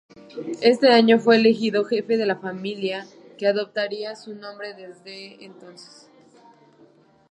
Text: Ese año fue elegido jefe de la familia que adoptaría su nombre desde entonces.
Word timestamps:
Ese 0.63 0.87
año 0.89 1.19
fue 1.19 1.35
elegido 1.35 1.85
jefe 1.85 2.17
de 2.17 2.25
la 2.25 2.35
familia 2.37 3.05
que 3.37 3.45
adoptaría 3.45 4.15
su 4.15 4.33
nombre 4.33 4.73
desde 4.73 5.45
entonces. 5.45 6.09